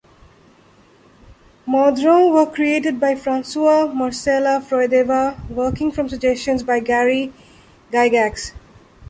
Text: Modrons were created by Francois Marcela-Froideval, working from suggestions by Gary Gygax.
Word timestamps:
Modrons 1.67 2.33
were 2.33 2.51
created 2.51 2.99
by 2.99 3.13
Francois 3.13 3.85
Marcela-Froideval, 3.85 5.37
working 5.51 5.91
from 5.91 6.09
suggestions 6.09 6.63
by 6.63 6.79
Gary 6.79 7.31
Gygax. 7.93 8.53